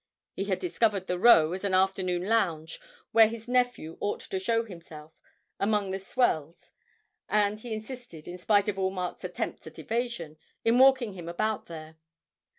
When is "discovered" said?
0.57-1.05